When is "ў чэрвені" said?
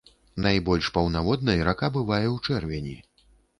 2.33-2.99